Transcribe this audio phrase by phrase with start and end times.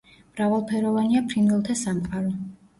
[0.29, 2.37] მრავალფეროვანია ფრინველთა სამყარო.